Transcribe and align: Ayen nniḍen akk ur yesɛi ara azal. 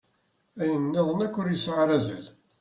Ayen 0.61 0.81
nniḍen 0.85 1.23
akk 1.25 1.35
ur 1.41 1.47
yesɛi 1.49 1.75
ara 1.83 1.93
azal. 1.97 2.25